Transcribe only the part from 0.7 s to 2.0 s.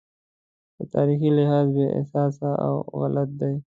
په تاریخي لحاظ بې